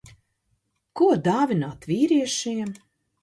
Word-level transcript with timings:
Ko 1.01 1.09
dāvināt 1.27 1.85
vīriešiem? 1.91 2.73